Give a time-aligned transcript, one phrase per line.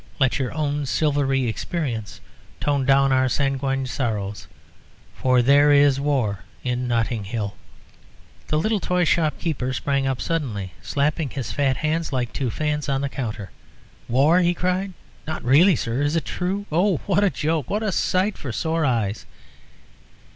[0.19, 2.21] Let your own silvery experience
[2.59, 4.47] tone down our sanguine sorrows.
[5.13, 7.55] For there is war in Notting Hill."
[8.47, 12.89] The little toy shop keeper sprang up suddenly, slapping his fat hands like two fans
[12.89, 13.51] on the counter.
[14.07, 14.93] "War?" he cried.
[15.27, 16.01] "Not really, sir?
[16.01, 16.65] Is it true?
[16.71, 17.67] Oh, what a joke!
[17.69, 19.27] Oh, what a sight for sore eyes!"